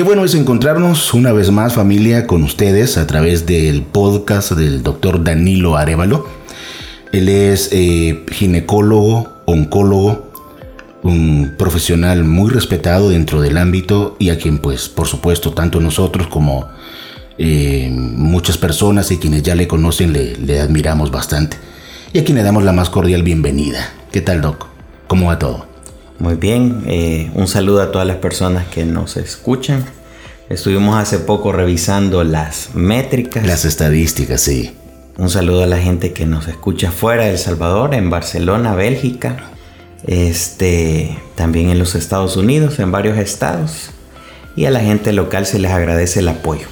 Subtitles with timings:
[0.00, 4.82] Qué bueno es encontrarnos una vez más familia con ustedes a través del podcast del
[4.82, 6.26] doctor Danilo Arevalo.
[7.12, 10.32] Él es eh, ginecólogo, oncólogo,
[11.02, 16.28] un profesional muy respetado dentro del ámbito y a quien pues por supuesto tanto nosotros
[16.28, 16.66] como
[17.36, 21.58] eh, muchas personas y quienes ya le conocen le, le admiramos bastante
[22.14, 23.92] y a quien le damos la más cordial bienvenida.
[24.10, 24.66] ¿Qué tal Doc?
[25.08, 25.69] ¿Cómo va todo?
[26.20, 29.82] Muy bien, eh, un saludo a todas las personas que nos escuchan.
[30.50, 33.46] Estuvimos hace poco revisando las métricas.
[33.46, 34.72] Las estadísticas, sí.
[35.16, 39.50] Un saludo a la gente que nos escucha fuera de El Salvador, en Barcelona, Bélgica,
[40.06, 43.88] este, también en los Estados Unidos, en varios estados.
[44.56, 46.66] Y a la gente local se les agradece el apoyo.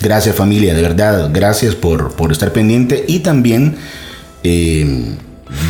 [0.00, 3.74] Gracias familia, de verdad, gracias por, por estar pendiente y también
[4.44, 5.16] eh,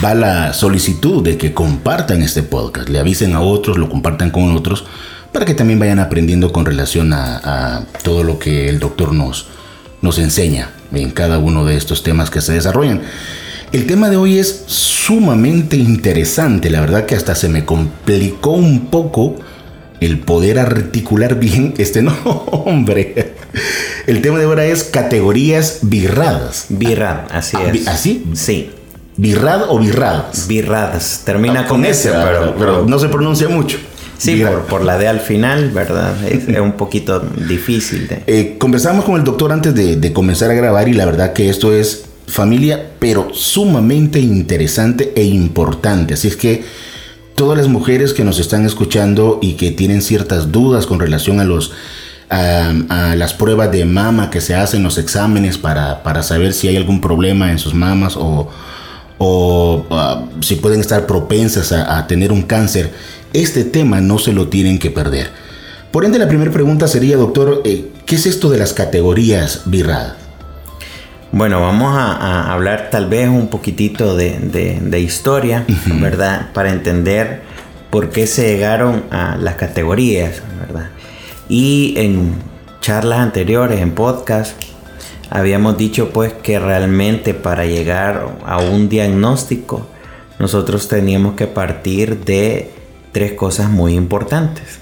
[0.04, 4.56] va la solicitud de que compartan este podcast, le avisen a otros, lo compartan con
[4.56, 4.84] otros,
[5.32, 9.46] para que también vayan aprendiendo con relación a, todo lo que el doctor nos,
[10.02, 13.02] nos enseña en cada uno de estos temas que se desarrollan.
[13.70, 18.86] El tema de hoy es sumamente interesante, la verdad que hasta se me complicó un
[18.86, 19.36] poco
[20.00, 22.02] el poder articular bien este
[22.64, 23.34] nombre.
[24.06, 26.66] El tema de ahora es categorías birradas.
[26.68, 27.88] Birrad, así ah, es.
[27.88, 28.24] ¿Así?
[28.34, 28.70] Sí.
[29.18, 30.46] ¿Birrad o birradas?
[30.46, 31.22] Birradas.
[31.24, 32.12] Termina ah, con, ese,
[32.56, 33.76] pero, no se pronuncia mucho.
[34.16, 36.14] Sí, por, la D al final, ¿verdad?
[36.24, 38.06] Es, un poquito difícil.
[38.06, 38.22] De...
[38.28, 41.72] Eh, conversamos con el doctor antes de, comenzar a grabar y la verdad que esto
[41.72, 46.14] es familia, pero sumamente interesante e importante.
[46.14, 46.62] Así es que
[47.34, 51.44] todas las mujeres que nos están escuchando y que tienen ciertas dudas con relación a
[51.44, 51.72] los
[52.30, 56.76] a, las pruebas de mama que se hacen, los exámenes para, para saber si hay
[56.76, 58.48] algún problema en sus mamas o,
[59.18, 62.92] o ah, si pueden estar propensas a, tener un cáncer,
[63.32, 65.30] este tema no se lo tienen que perder.
[65.90, 70.12] Por ende, la primera pregunta sería, doctor, eh, ¿qué es esto de las categorías BIRAD?
[71.32, 76.52] Bueno, vamos a, hablar tal vez un poquitito de, historia, ¿verdad?
[76.54, 77.42] Para entender
[77.90, 80.88] por qué se llegaron a las categorías, ¿verdad?
[81.48, 82.34] Y en
[82.80, 84.62] charlas anteriores, en podcast,
[85.30, 89.86] habíamos dicho pues que realmente para llegar a un diagnóstico
[90.38, 92.70] nosotros teníamos que partir de
[93.12, 94.78] tres cosas muy importantes.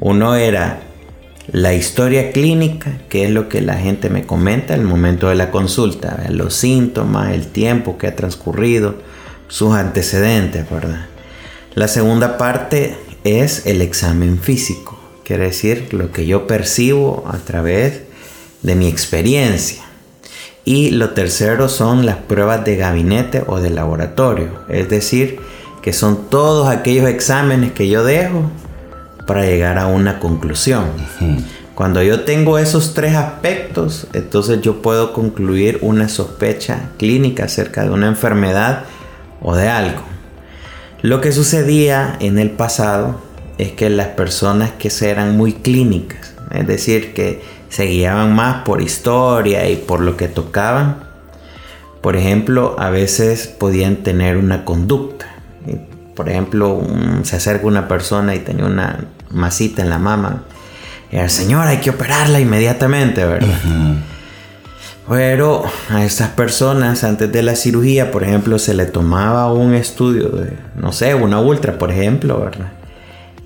[0.00, 0.80] Uno era
[1.52, 5.50] la historia clínica, que es lo que la gente me comenta al momento de la
[5.50, 8.96] consulta, los síntomas, el tiempo que ha transcurrido,
[9.48, 11.06] sus antecedentes, ¿verdad?
[11.74, 18.02] La segunda parte es el examen físico, quiere decir lo que yo percibo a través
[18.62, 19.82] de mi experiencia.
[20.64, 25.40] Y lo tercero son las pruebas de gabinete o de laboratorio, es decir,
[25.82, 28.50] que son todos aquellos exámenes que yo dejo
[29.26, 30.86] para llegar a una conclusión.
[31.74, 37.90] Cuando yo tengo esos tres aspectos, entonces yo puedo concluir una sospecha clínica acerca de
[37.90, 38.84] una enfermedad
[39.40, 40.02] o de algo.
[41.02, 43.20] Lo que sucedía en el pasado
[43.58, 48.80] es que las personas que eran muy clínicas, es decir, que se guiaban más por
[48.80, 50.96] historia y por lo que tocaban.
[52.00, 55.26] Por ejemplo, a veces podían tener una conducta.
[56.14, 56.82] Por ejemplo,
[57.22, 60.44] se acerca una persona y tenía una masita en la mama.
[61.10, 63.58] Y el señor, hay que operarla inmediatamente, ¿verdad?
[65.08, 70.28] Pero a estas personas antes de la cirugía, por ejemplo, se le tomaba un estudio
[70.28, 72.72] de, no sé, una ultra, por ejemplo, ¿verdad?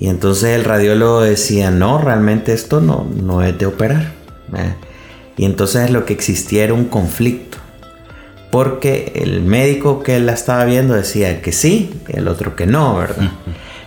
[0.02, 4.10] Y entonces el radiólogo decía, no, realmente esto no, no es de operar.
[5.36, 7.58] Y entonces lo que existía era un conflicto.
[8.50, 13.30] Porque el médico que la estaba viendo decía que sí, el otro que no, ¿verdad?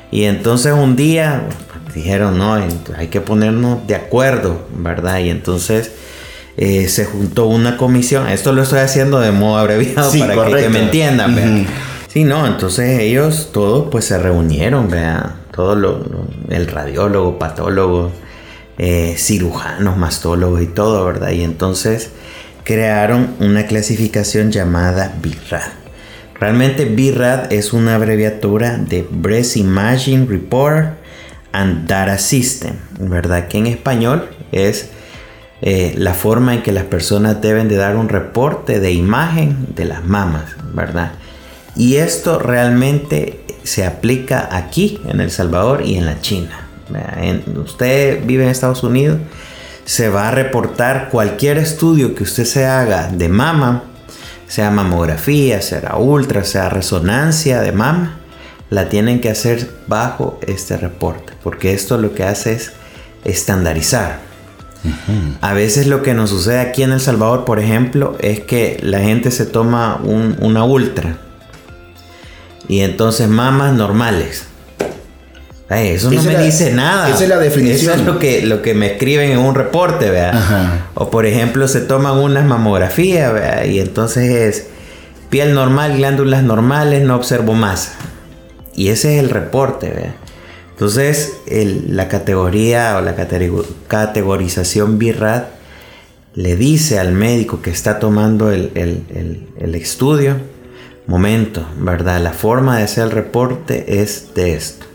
[0.10, 1.50] Y entonces un día
[1.94, 5.20] dijeron, no, hay que ponernos de acuerdo, ¿verdad?
[5.20, 5.92] Y entonces
[6.56, 8.30] eh, se juntó una comisión.
[8.30, 11.68] Esto lo estoy haciendo de modo abreviado para que, me entiendan,
[12.08, 15.45] Sí, no, entonces ellos todos pues se reunieron, ¿verdad?
[15.56, 16.04] Todo lo,
[16.50, 18.12] el radiólogo, patólogo,
[18.78, 21.32] eh, cirujanos, mastólogos y todo, ¿verdad?
[21.32, 22.12] Y entonces
[22.66, 25.72] crearon una clasificación llamada BIRAD.
[26.38, 30.90] Realmente BIRAD es una abreviatura de Breast Imaging Report
[31.54, 33.48] and Data System, ¿verdad?
[33.48, 34.90] Que en español es
[35.62, 39.86] eh, la forma en que las personas deben de dar un reporte de imagen de
[39.86, 41.14] las mamas, ¿verdad?
[41.78, 46.68] Y esto realmente se aplica aquí en El Salvador y en la China.
[47.64, 49.20] usted vive en Estados Unidos,
[49.86, 53.84] se va a reportar cualquier estudio que usted se haga de mama,
[54.48, 58.18] sea mamografía, sea ultra, sea resonancia de mama,
[58.70, 62.72] la tienen que hacer bajo este reporte, porque esto lo que hace es
[63.24, 64.20] estandarizar.
[65.42, 69.00] A veces lo que nos sucede aquí en El Salvador, por ejemplo, es que la
[69.00, 71.18] gente se toma una ultra
[72.68, 74.46] y entonces mamas normales.
[75.70, 77.10] eso no me dice nada.
[77.10, 77.94] Esa es la definición.
[77.94, 80.88] Eso es lo que, lo que me escriben en un reporte, ¿vea?
[80.94, 83.66] O por ejemplo, se toman unas mamografías, ¿vea?
[83.66, 84.68] Y entonces es
[85.30, 87.94] piel normal, glándulas normales, no observo masa.
[88.76, 90.16] Y ese es el reporte, ¿vea?
[90.76, 91.32] Entonces,
[91.88, 93.16] la categoría o la
[93.88, 95.56] categorización BIRAT
[96.34, 98.72] le dice al médico que está tomando el,
[99.74, 100.36] estudio,
[101.08, 102.22] momento, ¿verdad?
[102.22, 104.86] La forma de hacer el reporte es de esto.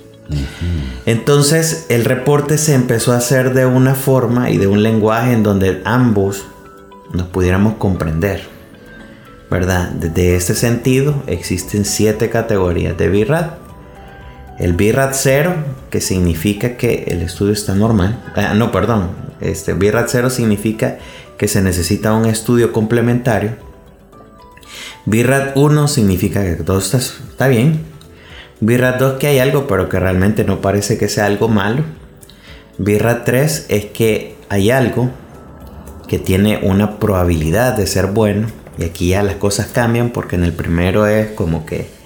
[1.06, 5.42] Entonces, el reporte se empezó a hacer de una forma y de un lenguaje en
[5.42, 6.44] donde ambos
[7.12, 8.48] nos pudiéramos comprender.
[9.50, 9.90] ¿Verdad?
[9.90, 13.60] Desde este sentido, existen siete categorías de BIRAT
[14.60, 15.54] el BIRAT 0,
[15.88, 18.22] que significa que el estudio está normal.
[18.36, 19.08] Ah, no, perdón.
[19.40, 20.98] Este BIRAT 0 significa
[21.38, 23.52] que se necesita un estudio complementario.
[25.06, 27.80] BIRAT 1 significa que todo está, está bien.
[28.60, 31.82] BIRAT 2 que hay algo, pero que realmente no parece que sea algo malo.
[32.78, 35.10] BIRAT 3 es que hay algo
[36.08, 38.48] que tiene una probabilidad de ser bueno.
[38.78, 42.00] Y aquí ya las cosas cambian porque en el primero es como que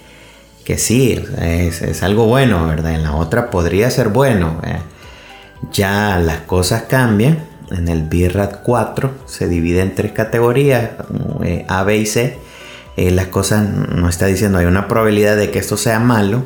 [0.65, 2.95] que sí, es, algo bueno, ¿verdad?
[2.95, 4.59] En la otra podría ser bueno.
[5.71, 7.37] Ya las cosas cambian.
[7.71, 10.91] En el BIRAT 4 se divide en tres categorías,
[11.43, 12.37] eh, A, B y C.
[12.97, 16.43] Eh, las cosas no está diciendo hay una probabilidad de que esto sea malo.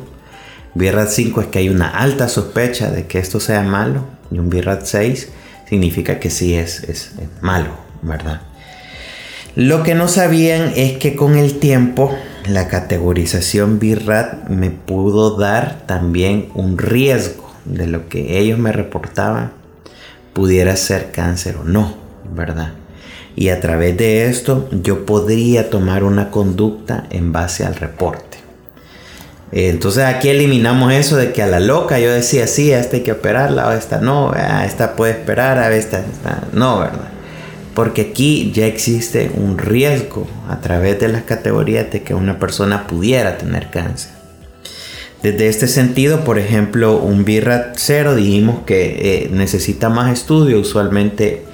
[0.74, 4.04] BIRAT 5 es que hay una alta sospecha de que esto sea malo.
[4.30, 5.28] Y un BIRAT 6
[5.68, 7.70] significa que sí es, es malo,
[8.02, 8.42] ¿verdad?
[9.56, 12.16] Lo que no sabían es que con el tiempo
[12.46, 19.52] la categorización BIRAT me pudo dar también un riesgo de lo que ellos me reportaban
[20.32, 21.94] pudiera ser cáncer o no,
[22.34, 22.72] ¿verdad?
[23.36, 28.38] Y a través de esto yo podría tomar una conducta en base al reporte.
[29.52, 33.12] Entonces aquí eliminamos eso de que a la loca yo decía, sí, esta hay que
[33.12, 34.32] operarla, o esta no,
[34.64, 37.10] esta puede esperar, a esta, esta no, ¿verdad?
[37.74, 42.86] porque aquí ya existe un riesgo a través de las categorías de que una persona
[42.86, 44.12] pudiera tener cáncer.
[45.22, 51.44] Desde este sentido, por ejemplo, un BIRAT 0 dijimos que eh, necesita más estudio, usualmente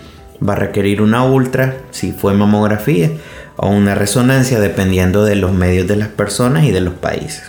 [0.46, 3.10] va a requerir una ultra si fue mamografía
[3.56, 7.44] o una resonancia dependiendo de los medios de las personas y de los países.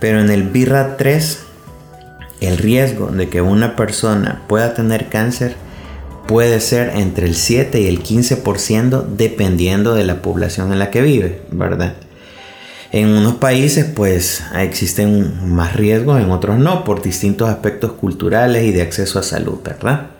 [0.00, 1.44] Pero en el BIRAT 3,
[2.40, 5.56] el riesgo de que una persona pueda tener cáncer
[6.26, 11.02] puede ser entre el 7 y el 15% dependiendo de la población en la que
[11.02, 11.94] vive, ¿verdad?
[12.92, 18.72] En unos países pues existen más riesgos, en otros no, por distintos aspectos culturales y
[18.72, 20.13] de acceso a salud, ¿verdad?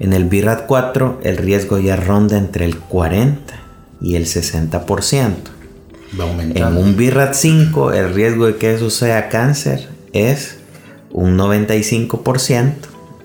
[0.00, 3.54] En el BIRAT 4 el riesgo ya ronda entre el 40
[4.00, 5.34] y el 60%.
[6.54, 10.56] en un BIRAT 5 el riesgo de que eso sea cáncer es
[11.12, 12.72] un 95%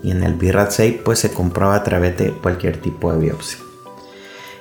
[0.03, 3.57] y en el BIRAT 6 pues se comprueba a través de cualquier tipo de biopsia.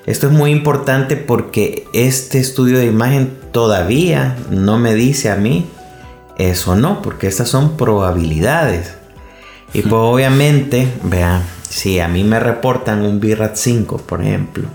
[0.07, 5.67] Esto es muy importante porque este estudio de imagen todavía no me dice a mí
[6.39, 8.95] eso no, porque estas son probabilidades.
[9.73, 11.43] Y pues obviamente, vean,
[11.75, 14.69] si a mí me reportan un BIRAT 5, por ejemplo,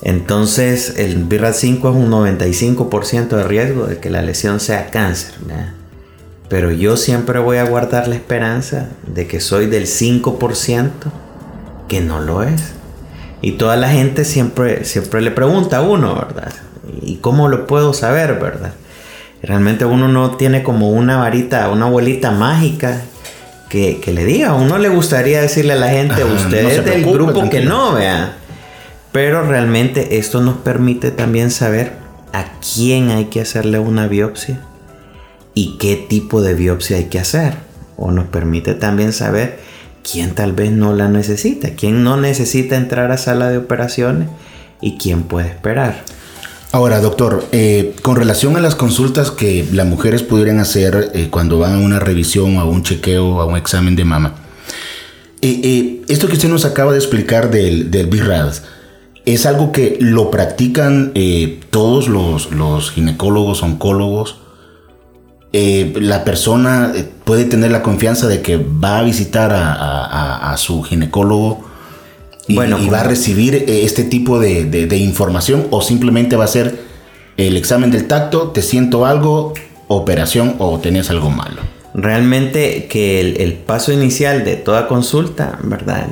[0.00, 5.34] entonces el BIRAT 5 es un 95% de riesgo de que la lesión sea cáncer.
[6.48, 10.88] Pero yo siempre voy a guardar la esperanza de que soy del 5%
[11.88, 12.74] que no lo es.
[13.42, 16.52] Y toda la gente siempre, siempre le pregunta a uno, ¿verdad?
[17.02, 18.72] ¿Y cómo lo puedo saber, verdad?
[19.42, 23.02] Realmente uno no tiene como una varita, una bolita mágica
[23.68, 24.50] que, le diga.
[24.50, 28.36] A uno le gustaría decirle a la gente, usted es del grupo que no, vea.
[29.12, 31.92] Pero realmente esto nos permite también saber
[32.32, 34.60] a quién hay que hacerle una biopsia
[35.54, 37.54] y qué tipo de biopsia hay que hacer.
[37.96, 39.58] O nos permite también saber
[40.10, 44.28] quién tal vez no la necesita, quién no necesita entrar a sala de operaciones
[44.80, 46.02] y quién puede esperar.
[46.70, 51.58] Ahora, doctor, eh, con relación a las consultas que las mujeres pudieran hacer eh, cuando
[51.58, 54.34] van a una revisión a un chequeo a un examen de mama,
[55.40, 58.10] eh, esto que usted nos acaba de explicar del, del
[59.24, 61.14] ¿es algo que lo practican
[61.70, 64.36] todos los, los ginecólogos, oncólogos?
[65.52, 66.92] La persona
[67.24, 71.67] puede tener la confianza de que va a visitar a, su ginecólogo
[72.48, 76.80] y, bueno, va a recibir eh, este tipo de, información o simplemente va a ser
[77.36, 79.52] el examen del tacto, te siento algo,
[79.86, 81.60] operación o tenés algo malo.
[81.94, 86.08] realmente que el, paso inicial de toda consulta, ¿verdad?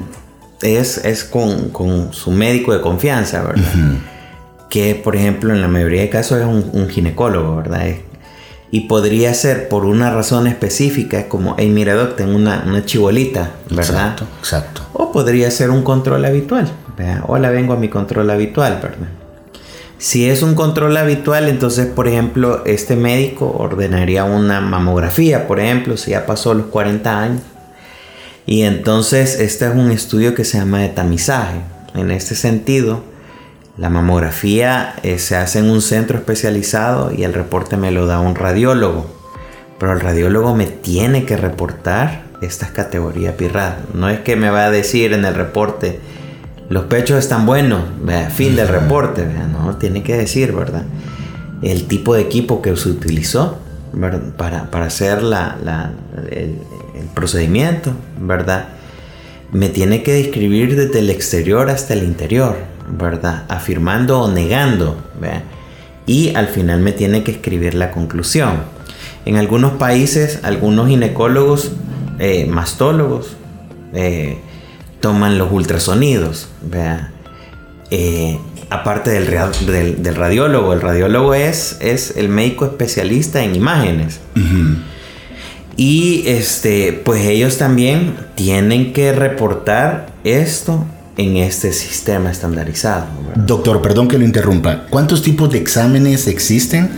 [0.62, 3.72] Es, es con, su médico de confianza, ¿verdad?
[4.68, 7.88] Que, por ejemplo, en la mayoría de casos es un, ginecólogo, ¿verdad?
[8.76, 12.84] Y podría ser por una razón específica, es como, hey, mira, doc, tengo una, una
[12.84, 14.10] chibolita, ¿verdad?
[14.10, 14.82] Exacto, exacto.
[14.92, 17.22] O podría ser un control habitual, ¿verdad?
[17.26, 19.08] Hola, vengo a mi control habitual, ¿verdad?
[19.96, 25.96] Si es un control habitual, entonces, por ejemplo, este médico ordenaría una mamografía, por ejemplo,
[25.96, 27.40] si ya pasó los 40 años.
[28.44, 31.60] Y entonces, este es un estudio que se llama de tamizaje.
[31.94, 33.04] En este sentido,
[33.76, 38.20] la mamografía eh, se hace en un centro especializado y el reporte me lo da
[38.20, 39.06] un radiólogo.
[39.78, 43.74] Pero el radiólogo me tiene que reportar estas categorías PIRAD.
[43.94, 46.00] No es que me va a decir en el reporte,
[46.68, 47.82] los pechos están buenos,
[48.34, 50.82] fin del reporte, no, tiene que decir, ¿verdad?
[51.62, 53.58] El tipo de equipo que se utilizó
[54.36, 55.20] para, hacer
[56.30, 56.56] el,
[57.14, 58.68] procedimiento, ¿verdad?
[59.52, 62.56] Me tiene que describir desde el exterior hasta el interior,
[62.88, 63.44] ¿verdad?
[63.48, 64.96] Afirmando o negando,
[66.06, 68.62] Y al final me tiene que escribir la conclusión.
[69.24, 71.72] En algunos países, algunos ginecólogos,
[72.18, 73.36] eh, mastólogos,
[73.92, 74.38] eh,
[75.00, 76.48] toman los ultrasonidos.
[77.90, 78.38] Eh,
[78.70, 84.20] aparte del, del, radiólogo, el radiólogo es, es el médico especialista en imágenes.
[85.76, 93.06] Y este, pues ellos también tienen que reportar esto en este sistema estandarizado.
[93.34, 94.86] Doctor, perdón que lo interrumpa.
[94.90, 96.90] ¿Cuántos tipos de exámenes existen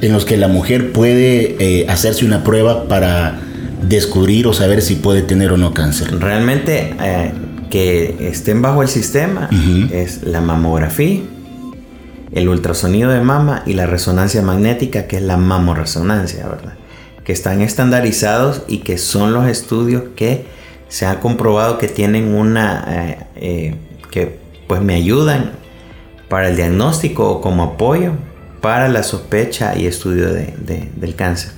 [0.00, 3.40] en los que la mujer puede eh, hacerse una prueba para
[3.82, 6.18] descubrir o saber si puede tener o no cáncer?
[6.20, 7.32] Realmente eh,
[7.70, 9.48] que estén bajo el sistema
[9.90, 11.22] es la mamografía,
[12.32, 16.74] el ultrasonido de mama y la resonancia magnética, que es la mamoresonancia, ¿verdad?
[17.24, 20.44] Que están estandarizados y que son los estudios que
[20.92, 23.74] se ha comprobado que tienen una, eh, eh,
[24.10, 25.52] que pues me ayudan
[26.28, 28.12] para el diagnóstico o como apoyo
[28.60, 31.52] para la sospecha y estudio del cáncer.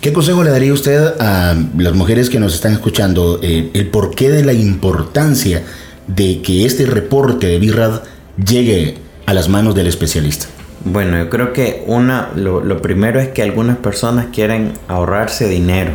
[0.00, 4.30] ¿Qué consejo le daría usted a las mujeres que nos están escuchando eh, el porqué
[4.30, 5.64] de la importancia
[6.06, 8.02] de que este reporte de BIRAD
[8.36, 10.46] llegue a las manos del especialista?
[10.84, 15.92] Bueno, yo creo que una, lo, primero es que algunas personas quieren ahorrarse dinero,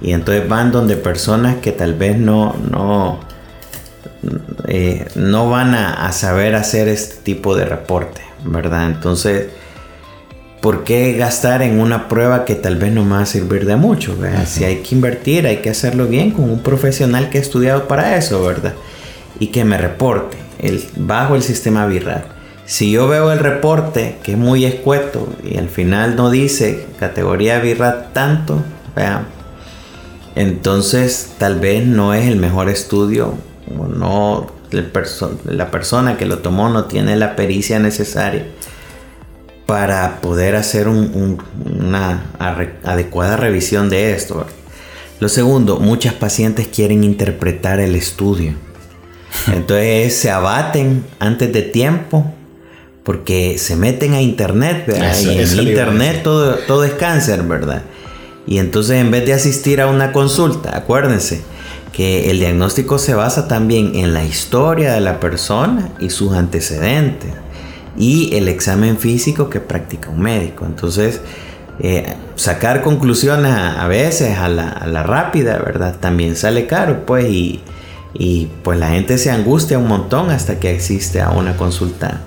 [0.00, 3.20] Y entonces van donde personas que tal vez no, no,
[4.66, 8.86] eh, no van a, a, saber hacer este tipo de reporte, ¿verdad?
[8.86, 9.48] Entonces,
[10.60, 13.76] ¿por qué gastar en una prueba que tal vez no me va a servir de
[13.76, 14.16] mucho?
[14.46, 18.16] Si hay que invertir, hay que hacerlo bien con un profesional que ha estudiado para
[18.16, 18.74] eso, ¿verdad?
[19.38, 22.22] Y que me reporte el, bajo el sistema BIRAD.
[22.66, 27.58] Si yo veo el reporte que es muy escueto y al final no dice categoría
[27.58, 28.62] BIRAD tanto,
[30.34, 33.34] entonces tal vez no es el mejor estudio
[33.78, 38.46] o no la persona que lo tomó no tiene la pericia necesaria
[39.66, 42.26] para poder hacer una
[42.82, 44.46] adecuada revisión de esto.
[45.20, 48.54] Lo segundo, muchas pacientes quieren interpretar el estudio.
[49.52, 52.32] Entonces se abaten antes de tiempo
[53.04, 54.84] porque se meten a internet,
[55.22, 57.82] y en internet todo, todo es cáncer, ¿verdad?
[58.50, 61.40] Y entonces en vez de asistir a una consulta, acuérdense
[61.92, 67.30] que el diagnóstico se basa también en la historia de la persona y sus antecedentes
[67.96, 70.66] y el examen físico que practica un médico.
[70.66, 71.20] Entonces,
[71.78, 75.94] eh, sacar conclusiones a, veces a la, rápida, ¿verdad?
[76.00, 77.62] También sale caro, pues, y,
[78.64, 82.22] pues la gente se angustia un montón hasta que existe a una consulta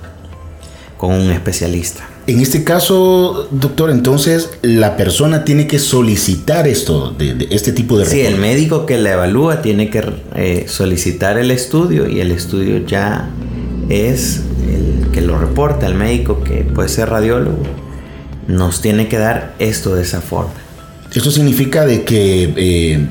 [0.95, 2.12] con un especialista.
[2.25, 8.05] En este caso, doctor, entonces la persona tiene que solicitar esto, de, este tipo de...
[8.05, 10.03] Sí, el médico que la evalúa tiene que
[10.35, 13.29] eh, solicitar el estudio y el estudio ya
[13.89, 14.41] es
[15.11, 17.61] que lo reporta al médico, que puede ser radiólogo,
[18.47, 20.53] nos tiene que dar esto de esa forma.
[21.13, 23.07] Esto significa de que eh,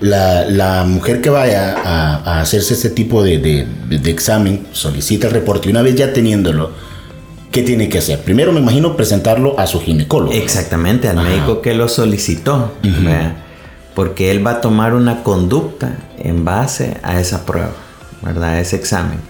[0.00, 3.66] la, mujer que vaya a, hacerse este tipo de,
[4.06, 6.70] examen solicita el reporte y una vez ya teniéndolo,
[7.56, 8.20] ¿qué tiene que hacer?
[8.20, 10.30] Primero me imagino presentarlo a su ginecólogo.
[10.30, 12.72] Exactamente, al médico que lo solicitó,
[13.94, 17.72] porque él va a tomar una conducta en base a esa prueba,
[18.20, 18.50] ¿verdad?
[18.50, 19.20] A ese examen.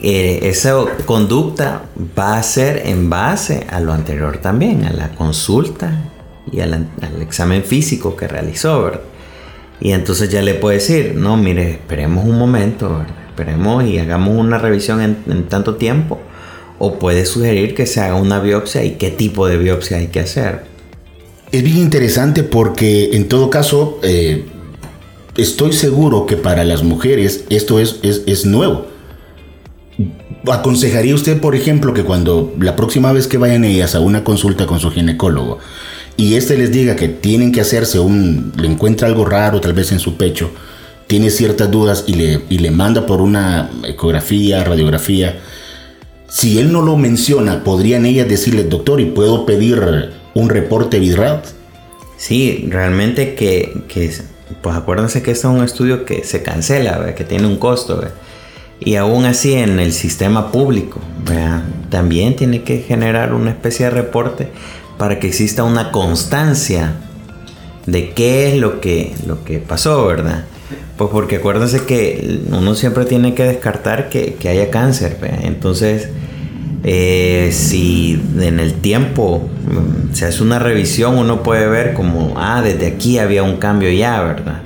[0.00, 1.82] Eh, esa conducta
[2.16, 6.04] va a ser en base a lo anterior también, a la consulta
[6.52, 6.86] y al,
[7.20, 9.00] examen físico que realizó, ¿verdad?
[9.80, 14.58] Y entonces ya le puede decir, no, mire, esperemos un momento, esperemos y hagamos una
[14.58, 16.20] revisión en, tanto tiempo.
[16.84, 20.18] O puede sugerir que se haga una biopsia y qué tipo de biopsia hay que
[20.18, 20.62] hacer.
[21.52, 24.46] Es bien interesante porque en todo caso eh,
[25.36, 28.86] estoy seguro que para las mujeres esto es, es, es nuevo.
[30.50, 34.66] ¿Aconsejaría usted, por ejemplo, que cuando la próxima vez que vayan ellas a una consulta
[34.66, 35.60] con su ginecólogo
[36.16, 39.92] y este les diga que tienen que hacerse un, le encuentra algo raro tal vez
[39.92, 40.50] en su pecho,
[41.06, 45.40] tiene ciertas dudas y le, y le manda por una ecografía, radiografía,
[46.32, 51.42] si él no lo menciona, ¿podrían ellas decirle, doctor, y puedo pedir un reporte vidral?
[52.16, 54.10] Sí, realmente que, que,
[54.62, 58.02] pues acuérdense que este es un estudio que se cancela, que tiene un costo.
[58.80, 61.00] Y aún así en el sistema público
[61.90, 64.48] también tiene que generar una especie de reporte
[64.96, 66.94] para que exista una constancia
[67.84, 70.46] de qué es lo que, lo que pasó, ¿verdad?
[70.96, 75.18] Pues porque acuérdense que uno siempre tiene que descartar que, haya cáncer.
[75.42, 76.08] Entonces,
[76.84, 82.60] eh, si en el tiempo mm, se hace una revisión, uno puede ver como, ah,
[82.62, 84.62] desde aquí había un cambio ya, ¿verdad?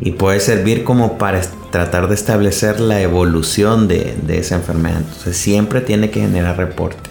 [0.00, 4.98] Y puede servir como para tratar de establecer la evolución de, esa enfermedad.
[4.98, 7.10] Entonces siempre tiene que generar reporte.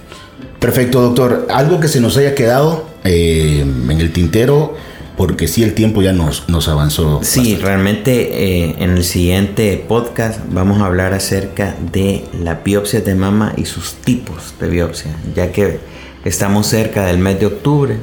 [0.60, 1.48] Perfecto, doctor.
[1.50, 4.76] Algo que se nos haya quedado eh, en el tintero,
[5.22, 7.20] porque sí el tiempo ya nos, nos avanzó.
[7.22, 13.14] Sí, realmente eh, en el siguiente podcast vamos a hablar acerca de la biopsia de
[13.14, 15.80] mama y sus tipos de biopsia, ya que
[16.26, 17.98] estamos cerca del mes de octubre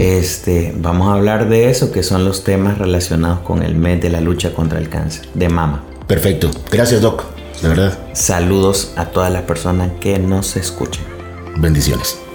[0.00, 4.10] este, vamos a hablar de eso, que son los temas relacionados con el mes de
[4.10, 5.84] la lucha contra el cáncer de mama.
[6.08, 6.50] Perfecto.
[6.72, 7.22] Gracias, Doc.
[7.62, 7.96] De verdad.
[8.14, 11.04] Saludos a todas las personas que nos escuchen.
[11.58, 12.25] Bendiciones.